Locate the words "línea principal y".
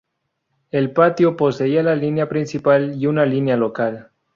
1.95-3.05